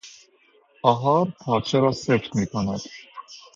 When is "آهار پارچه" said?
0.83-1.79